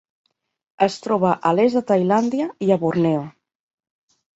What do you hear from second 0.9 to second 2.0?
troba a l'est de